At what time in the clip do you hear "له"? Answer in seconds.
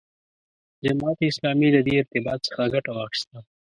1.75-1.81